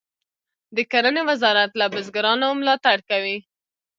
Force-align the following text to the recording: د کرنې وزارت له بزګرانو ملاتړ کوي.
د 0.75 0.77
کرنې 0.91 1.21
وزارت 1.29 1.71
له 1.79 1.85
بزګرانو 1.93 2.47
ملاتړ 2.59 2.97
کوي. 3.09 3.37